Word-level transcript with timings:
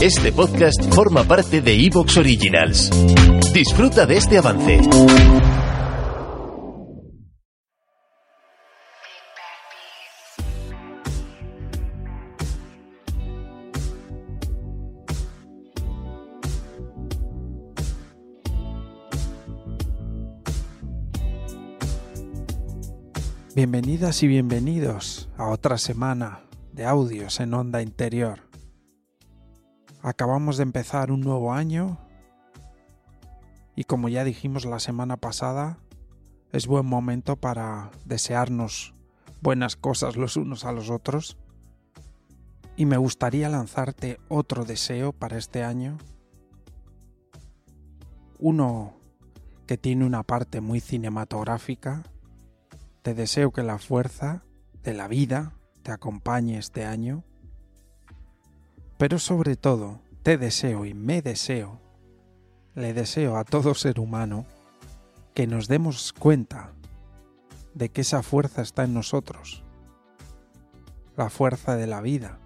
Este 0.00 0.30
podcast 0.30 0.80
forma 0.94 1.24
parte 1.24 1.60
de 1.60 1.74
Evox 1.74 2.18
Originals. 2.18 2.88
Disfruta 3.52 4.06
de 4.06 4.16
este 4.16 4.38
avance. 4.38 4.78
Bienvenidas 23.56 24.22
y 24.22 24.28
bienvenidos 24.28 25.28
a 25.36 25.48
otra 25.48 25.76
semana 25.76 26.47
de 26.78 26.86
audios 26.86 27.40
en 27.40 27.54
onda 27.54 27.82
interior. 27.82 28.48
Acabamos 30.00 30.58
de 30.58 30.62
empezar 30.62 31.10
un 31.10 31.22
nuevo 31.22 31.52
año 31.52 31.98
y 33.74 33.82
como 33.82 34.08
ya 34.08 34.22
dijimos 34.22 34.64
la 34.64 34.78
semana 34.78 35.16
pasada, 35.16 35.80
es 36.52 36.68
buen 36.68 36.86
momento 36.86 37.34
para 37.34 37.90
desearnos 38.04 38.94
buenas 39.42 39.74
cosas 39.74 40.14
los 40.14 40.36
unos 40.36 40.64
a 40.64 40.70
los 40.70 40.88
otros. 40.88 41.36
Y 42.76 42.86
me 42.86 42.96
gustaría 42.96 43.48
lanzarte 43.48 44.20
otro 44.28 44.64
deseo 44.64 45.12
para 45.12 45.36
este 45.36 45.64
año. 45.64 45.98
Uno 48.38 48.94
que 49.66 49.78
tiene 49.78 50.06
una 50.06 50.22
parte 50.22 50.60
muy 50.60 50.78
cinematográfica. 50.78 52.04
Te 53.02 53.14
deseo 53.14 53.50
que 53.50 53.64
la 53.64 53.78
fuerza 53.78 54.44
de 54.84 54.94
la 54.94 55.08
vida 55.08 55.57
te 55.88 55.94
acompañe 55.94 56.58
este 56.58 56.84
año 56.84 57.24
pero 58.98 59.18
sobre 59.18 59.56
todo, 59.56 60.02
te 60.22 60.36
deseo 60.36 60.84
y 60.84 60.92
me 60.92 61.22
deseo, 61.22 61.80
le 62.74 62.92
deseo 62.92 63.38
a 63.38 63.44
todo 63.44 63.74
ser 63.74 63.98
humano 63.98 64.44
que 65.32 65.46
nos 65.46 65.66
demos 65.66 66.12
cuenta 66.12 66.72
de 67.72 67.88
que 67.88 68.02
esa 68.02 68.22
fuerza 68.22 68.60
está 68.60 68.84
en 68.84 68.92
nosotros, 68.92 69.62
la 71.16 71.30
fuerza 71.30 71.74
de 71.74 71.86
la 71.86 72.02
vida. 72.02 72.38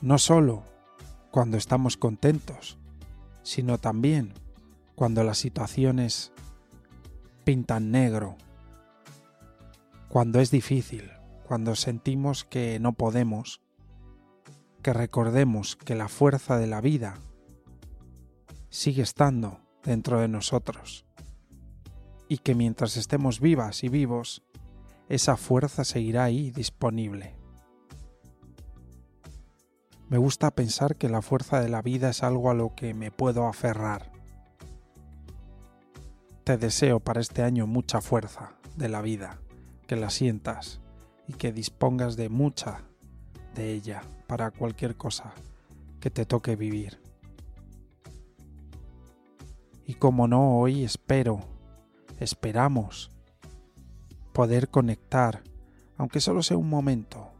No 0.00 0.18
solo 0.18 0.64
cuando 1.30 1.58
estamos 1.58 1.96
contentos, 1.96 2.76
sino 3.44 3.78
también 3.78 4.34
cuando 4.96 5.22
las 5.22 5.38
situaciones 5.38 6.32
pintan 7.44 7.92
negro, 7.92 8.36
cuando 10.08 10.40
es 10.40 10.50
difícil, 10.50 11.08
cuando 11.50 11.74
sentimos 11.74 12.44
que 12.44 12.78
no 12.78 12.92
podemos, 12.92 13.60
que 14.84 14.92
recordemos 14.92 15.74
que 15.74 15.96
la 15.96 16.06
fuerza 16.06 16.58
de 16.58 16.68
la 16.68 16.80
vida 16.80 17.16
sigue 18.68 19.02
estando 19.02 19.58
dentro 19.82 20.20
de 20.20 20.28
nosotros 20.28 21.06
y 22.28 22.38
que 22.38 22.54
mientras 22.54 22.96
estemos 22.96 23.40
vivas 23.40 23.82
y 23.82 23.88
vivos, 23.88 24.44
esa 25.08 25.36
fuerza 25.36 25.82
seguirá 25.82 26.22
ahí 26.22 26.52
disponible. 26.52 27.34
Me 30.08 30.18
gusta 30.18 30.52
pensar 30.52 30.94
que 30.94 31.08
la 31.08 31.20
fuerza 31.20 31.60
de 31.60 31.68
la 31.68 31.82
vida 31.82 32.10
es 32.10 32.22
algo 32.22 32.52
a 32.52 32.54
lo 32.54 32.76
que 32.76 32.94
me 32.94 33.10
puedo 33.10 33.48
aferrar. 33.48 34.12
Te 36.44 36.56
deseo 36.58 37.00
para 37.00 37.20
este 37.20 37.42
año 37.42 37.66
mucha 37.66 38.00
fuerza 38.00 38.52
de 38.76 38.88
la 38.88 39.02
vida, 39.02 39.40
que 39.88 39.96
la 39.96 40.10
sientas 40.10 40.80
y 41.30 41.32
que 41.32 41.52
dispongas 41.52 42.16
de 42.16 42.28
mucha 42.28 42.82
de 43.54 43.72
ella 43.72 44.02
para 44.26 44.50
cualquier 44.50 44.96
cosa 44.96 45.32
que 46.00 46.10
te 46.10 46.26
toque 46.26 46.56
vivir. 46.56 47.00
Y 49.86 49.94
como 49.94 50.26
no, 50.26 50.58
hoy 50.58 50.82
espero, 50.82 51.38
esperamos 52.18 53.12
poder 54.32 54.70
conectar, 54.70 55.44
aunque 55.96 56.18
solo 56.18 56.42
sea 56.42 56.56
un 56.56 56.68
momento, 56.68 57.30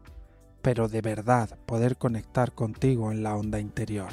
pero 0.62 0.86
de 0.86 1.00
verdad 1.00 1.58
poder 1.66 1.96
conectar 1.96 2.52
contigo 2.52 3.10
en 3.10 3.24
la 3.24 3.34
onda 3.34 3.58
interior. 3.58 4.12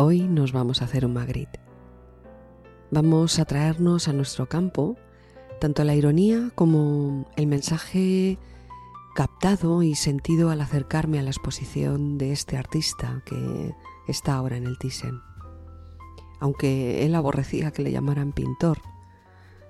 Hoy 0.00 0.28
nos 0.28 0.52
vamos 0.52 0.80
a 0.80 0.84
hacer 0.84 1.04
un 1.04 1.12
Magritte. 1.12 1.58
Vamos 2.92 3.40
a 3.40 3.44
traernos 3.44 4.06
a 4.06 4.12
nuestro 4.12 4.48
campo 4.48 4.96
tanto 5.60 5.82
la 5.82 5.96
ironía 5.96 6.52
como 6.54 7.28
el 7.34 7.48
mensaje 7.48 8.38
captado 9.16 9.82
y 9.82 9.96
sentido 9.96 10.50
al 10.50 10.60
acercarme 10.60 11.18
a 11.18 11.24
la 11.24 11.30
exposición 11.30 12.16
de 12.16 12.30
este 12.30 12.56
artista 12.56 13.24
que 13.26 13.74
está 14.06 14.36
ahora 14.36 14.56
en 14.56 14.68
el 14.68 14.78
Thyssen. 14.78 15.20
Aunque 16.38 17.04
él 17.04 17.16
aborrecía 17.16 17.72
que 17.72 17.82
le 17.82 17.90
llamaran 17.90 18.30
pintor, 18.30 18.78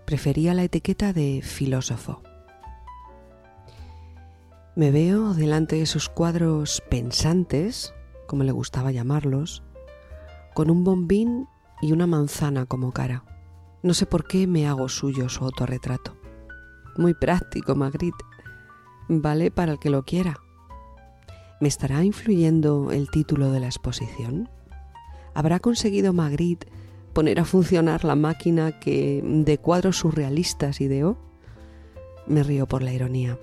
prefería 0.05 0.53
la 0.53 0.65
etiqueta 0.65 1.15
de 1.15 1.41
filósofo. 1.43 2.21
Me 4.77 4.91
veo 4.91 5.33
delante 5.33 5.77
de 5.77 5.87
sus 5.87 6.11
cuadros 6.11 6.83
pensantes, 6.91 7.95
como 8.27 8.45
le 8.45 8.53
gustaba 8.53 8.93
llamarlos, 8.93 9.63
con 10.59 10.71
un 10.71 10.83
bombín 10.83 11.47
y 11.81 11.93
una 11.93 12.09
manzana 12.09 12.67
como 12.67 12.91
cara. 12.91 13.23
No 13.85 13.95
sé 13.95 14.07
por 14.07 14.27
qué 14.27 14.49
me 14.49 14.67
hago 14.67 14.89
suyo 14.89 15.29
su 15.29 15.45
autorretrato. 15.45 16.17
Muy 16.97 17.15
práctico, 17.15 17.77
Magritte. 17.77 18.25
Vale 19.09 19.53
para 19.53 19.71
el 19.71 19.79
que 19.79 19.89
lo 19.89 20.03
quiera. 20.03 20.41
¿Me 21.61 21.69
estará 21.69 22.03
influyendo 22.03 22.91
el 22.91 23.09
título 23.09 23.53
de 23.53 23.61
la 23.61 23.67
exposición? 23.67 24.49
¿Habrá 25.33 25.61
conseguido 25.61 26.13
Magritte 26.13 26.67
poner 27.13 27.39
a 27.39 27.45
funcionar 27.45 28.05
la 28.05 28.17
máquina 28.17 28.81
que 28.81 29.23
de 29.25 29.59
cuadros 29.59 29.99
surrealistas 29.99 30.81
ideó? 30.81 31.19
Me 32.27 32.43
río 32.43 32.67
por 32.67 32.83
la 32.83 32.93
ironía. 32.93 33.39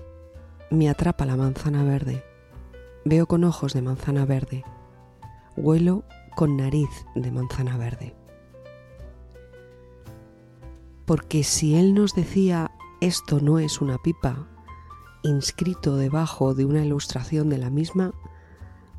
Me 0.70 0.90
atrapa 0.90 1.24
la 1.24 1.36
manzana 1.36 1.82
verde. 1.82 2.22
Veo 3.06 3.26
con 3.26 3.42
ojos 3.44 3.72
de 3.72 3.80
manzana 3.80 4.26
verde. 4.26 4.64
Huelo 5.56 6.04
con 6.36 6.56
nariz 6.56 6.88
de 7.16 7.32
manzana 7.32 7.76
verde. 7.76 8.14
Porque 11.06 11.42
si 11.42 11.74
él 11.74 11.94
nos 11.94 12.14
decía 12.14 12.70
esto 13.00 13.40
no 13.40 13.58
es 13.58 13.80
una 13.80 13.98
pipa, 13.98 14.46
inscrito 15.22 15.96
debajo 15.96 16.54
de 16.54 16.64
una 16.64 16.84
ilustración 16.84 17.48
de 17.48 17.58
la 17.58 17.70
misma, 17.70 18.12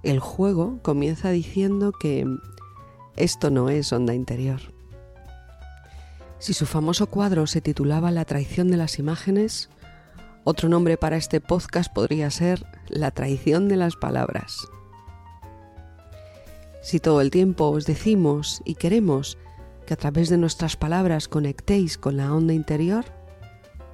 el 0.03 0.19
juego 0.19 0.79
comienza 0.81 1.29
diciendo 1.29 1.91
que 1.91 2.25
esto 3.15 3.49
no 3.49 3.69
es 3.69 3.93
onda 3.93 4.13
interior. 4.13 4.73
Si 6.39 6.53
su 6.53 6.65
famoso 6.65 7.07
cuadro 7.07 7.47
se 7.47 7.61
titulaba 7.61 8.11
La 8.11 8.25
traición 8.25 8.69
de 8.69 8.77
las 8.77 8.99
imágenes, 8.99 9.69
otro 10.43 10.69
nombre 10.69 10.97
para 10.97 11.17
este 11.17 11.39
podcast 11.39 11.93
podría 11.93 12.31
ser 12.31 12.65
La 12.89 13.11
traición 13.11 13.67
de 13.67 13.77
las 13.77 13.95
palabras. 13.95 14.67
Si 16.87 17.01
todo 17.01 17.19
el 17.19 17.31
tiempo 17.31 17.65
os 17.65 17.85
decimos 17.85 18.61
y 18.63 18.75
queremos 18.75 19.37
que 19.85 19.93
a 19.93 19.97
través 19.97 20.29
de 20.29 20.37
nuestras 20.37 20.77
palabras 20.77 21.27
conectéis 21.27 21.97
con 21.97 22.15
la 22.15 22.33
onda 22.33 22.53
interior, 22.53 23.03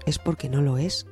es 0.06 0.19
porque 0.19 0.48
no 0.48 0.62
lo 0.62 0.78
es. 0.78 1.07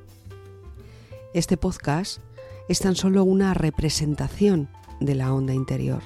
Este 1.34 1.56
podcast 1.56 2.20
es 2.68 2.78
tan 2.78 2.94
solo 2.94 3.24
una 3.24 3.52
representación 3.52 4.68
de 5.00 5.16
la 5.16 5.34
onda 5.34 5.54
interior. 5.54 6.04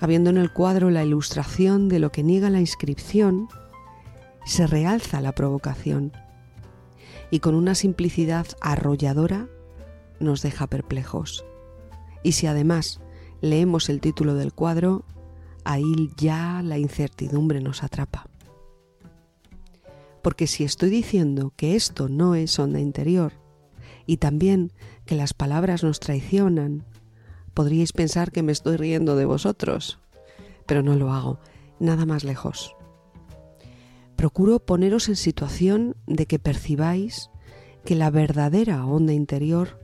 Habiendo 0.00 0.30
en 0.30 0.38
el 0.38 0.50
cuadro 0.50 0.88
la 0.88 1.04
ilustración 1.04 1.90
de 1.90 1.98
lo 1.98 2.12
que 2.12 2.22
niega 2.22 2.48
la 2.48 2.60
inscripción, 2.60 3.48
se 4.46 4.66
realza 4.66 5.20
la 5.20 5.32
provocación 5.32 6.12
y 7.30 7.40
con 7.40 7.54
una 7.54 7.74
simplicidad 7.74 8.46
arrolladora 8.62 9.46
nos 10.20 10.40
deja 10.40 10.68
perplejos. 10.68 11.44
Y 12.22 12.32
si 12.32 12.46
además 12.46 12.98
leemos 13.40 13.88
el 13.88 14.00
título 14.00 14.34
del 14.34 14.52
cuadro, 14.52 15.04
ahí 15.64 16.10
ya 16.16 16.62
la 16.62 16.78
incertidumbre 16.78 17.60
nos 17.60 17.82
atrapa. 17.82 18.28
Porque 20.22 20.46
si 20.46 20.64
estoy 20.64 20.90
diciendo 20.90 21.52
que 21.56 21.76
esto 21.76 22.08
no 22.08 22.34
es 22.34 22.58
onda 22.58 22.80
interior 22.80 23.32
y 24.06 24.16
también 24.16 24.72
que 25.04 25.14
las 25.14 25.34
palabras 25.34 25.82
nos 25.82 26.00
traicionan, 26.00 26.84
podríais 27.54 27.92
pensar 27.92 28.32
que 28.32 28.42
me 28.42 28.52
estoy 28.52 28.76
riendo 28.76 29.16
de 29.16 29.24
vosotros, 29.24 29.98
pero 30.66 30.82
no 30.82 30.94
lo 30.94 31.12
hago, 31.12 31.38
nada 31.78 32.06
más 32.06 32.24
lejos. 32.24 32.74
Procuro 34.16 34.58
poneros 34.60 35.08
en 35.08 35.16
situación 35.16 35.96
de 36.06 36.26
que 36.26 36.38
percibáis 36.38 37.30
que 37.84 37.94
la 37.94 38.10
verdadera 38.10 38.84
onda 38.84 39.12
interior 39.12 39.78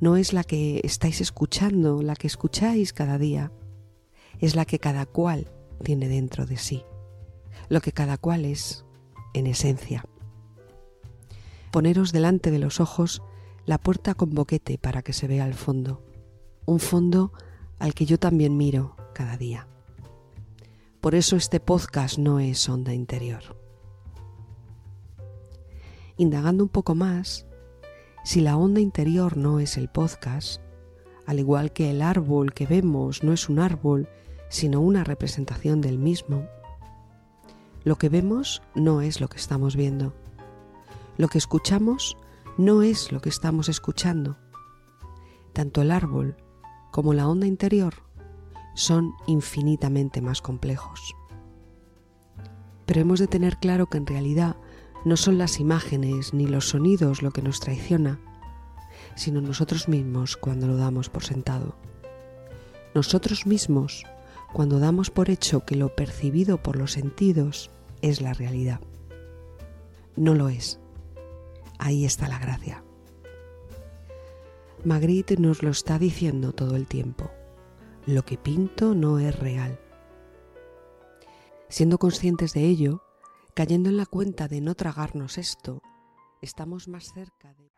no 0.00 0.16
es 0.16 0.32
la 0.32 0.44
que 0.44 0.80
estáis 0.84 1.20
escuchando, 1.20 2.02
la 2.02 2.14
que 2.14 2.26
escucháis 2.26 2.92
cada 2.92 3.18
día, 3.18 3.52
es 4.38 4.54
la 4.54 4.64
que 4.64 4.78
cada 4.78 5.06
cual 5.06 5.50
tiene 5.82 6.08
dentro 6.08 6.46
de 6.46 6.56
sí, 6.56 6.84
lo 7.68 7.80
que 7.80 7.92
cada 7.92 8.16
cual 8.18 8.44
es 8.44 8.84
en 9.34 9.46
esencia. 9.46 10.04
Poneros 11.72 12.12
delante 12.12 12.50
de 12.50 12.58
los 12.58 12.80
ojos 12.80 13.22
la 13.66 13.78
puerta 13.78 14.14
con 14.14 14.30
boquete 14.30 14.78
para 14.78 15.02
que 15.02 15.12
se 15.12 15.26
vea 15.26 15.46
el 15.46 15.54
fondo, 15.54 16.02
un 16.64 16.80
fondo 16.80 17.32
al 17.78 17.94
que 17.94 18.06
yo 18.06 18.18
también 18.18 18.56
miro 18.56 18.96
cada 19.14 19.36
día. 19.36 19.66
Por 21.00 21.14
eso 21.14 21.36
este 21.36 21.60
podcast 21.60 22.18
no 22.18 22.40
es 22.40 22.68
onda 22.68 22.94
interior. 22.94 23.56
Indagando 26.16 26.64
un 26.64 26.70
poco 26.70 26.94
más, 26.94 27.47
si 28.28 28.42
la 28.42 28.58
onda 28.58 28.78
interior 28.78 29.38
no 29.38 29.58
es 29.58 29.78
el 29.78 29.88
podcast, 29.88 30.60
al 31.24 31.38
igual 31.38 31.72
que 31.72 31.88
el 31.88 32.02
árbol 32.02 32.52
que 32.52 32.66
vemos 32.66 33.22
no 33.22 33.32
es 33.32 33.48
un 33.48 33.58
árbol, 33.58 34.06
sino 34.50 34.82
una 34.82 35.02
representación 35.02 35.80
del 35.80 35.96
mismo, 35.96 36.46
lo 37.84 37.96
que 37.96 38.10
vemos 38.10 38.60
no 38.74 39.00
es 39.00 39.22
lo 39.22 39.28
que 39.28 39.38
estamos 39.38 39.76
viendo. 39.76 40.12
Lo 41.16 41.28
que 41.28 41.38
escuchamos 41.38 42.18
no 42.58 42.82
es 42.82 43.12
lo 43.12 43.22
que 43.22 43.30
estamos 43.30 43.70
escuchando. 43.70 44.36
Tanto 45.54 45.80
el 45.80 45.90
árbol 45.90 46.36
como 46.90 47.14
la 47.14 47.26
onda 47.26 47.46
interior 47.46 47.94
son 48.74 49.14
infinitamente 49.26 50.20
más 50.20 50.42
complejos. 50.42 51.16
Pero 52.84 53.00
hemos 53.00 53.20
de 53.20 53.26
tener 53.26 53.56
claro 53.56 53.86
que 53.86 53.96
en 53.96 54.06
realidad 54.06 54.56
no 55.08 55.16
son 55.16 55.38
las 55.38 55.58
imágenes 55.58 56.34
ni 56.34 56.46
los 56.46 56.68
sonidos 56.68 57.22
lo 57.22 57.30
que 57.30 57.40
nos 57.40 57.60
traiciona, 57.60 58.20
sino 59.16 59.40
nosotros 59.40 59.88
mismos 59.88 60.36
cuando 60.36 60.66
lo 60.66 60.76
damos 60.76 61.08
por 61.08 61.24
sentado. 61.24 61.74
Nosotros 62.94 63.46
mismos 63.46 64.04
cuando 64.52 64.78
damos 64.78 65.10
por 65.10 65.30
hecho 65.30 65.64
que 65.64 65.76
lo 65.76 65.96
percibido 65.96 66.62
por 66.62 66.76
los 66.76 66.92
sentidos 66.92 67.70
es 68.02 68.20
la 68.20 68.34
realidad. 68.34 68.80
No 70.14 70.34
lo 70.34 70.50
es. 70.50 70.78
Ahí 71.78 72.04
está 72.04 72.28
la 72.28 72.38
gracia. 72.38 72.84
Magritte 74.84 75.38
nos 75.38 75.62
lo 75.62 75.70
está 75.70 75.98
diciendo 75.98 76.52
todo 76.52 76.76
el 76.76 76.86
tiempo. 76.86 77.30
Lo 78.04 78.26
que 78.26 78.36
pinto 78.36 78.94
no 78.94 79.18
es 79.18 79.38
real. 79.38 79.78
Siendo 81.70 81.98
conscientes 81.98 82.52
de 82.52 82.64
ello, 82.64 83.02
cayendo 83.58 83.90
en 83.90 83.96
la 83.96 84.06
cuenta 84.06 84.46
de 84.46 84.60
no 84.60 84.76
tragarnos 84.76 85.36
esto, 85.36 85.82
estamos 86.40 86.86
más 86.86 87.02
cerca 87.12 87.52
de... 87.54 87.68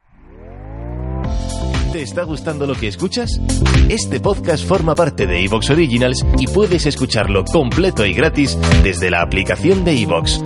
¿Te 1.91 2.03
está 2.03 2.25
gustando 2.25 2.67
lo 2.67 2.75
que 2.75 2.87
escuchas? 2.87 3.41
Este 3.89 4.21
podcast 4.21 4.63
forma 4.67 4.95
parte 4.95 5.27
de 5.27 5.43
Evox 5.43 5.71
Originals 5.71 6.23
y 6.39 6.49
puedes 6.49 6.85
escucharlo 6.85 7.47
completo 7.47 8.05
y 8.05 8.13
gratis 8.13 8.59
desde 8.83 9.11
la 9.11 9.23
aplicación 9.23 9.83
de 9.83 10.03
Evox. 10.03 10.43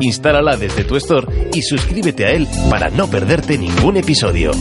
Instálala 0.00 0.56
desde 0.56 0.84
tu 0.84 0.94
store 0.94 1.50
y 1.52 1.62
suscríbete 1.62 2.24
a 2.24 2.30
él 2.30 2.46
para 2.70 2.88
no 2.88 3.08
perderte 3.08 3.58
ningún 3.58 3.96
episodio. 3.96 4.52